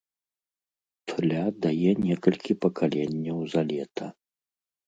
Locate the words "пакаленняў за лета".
2.65-4.05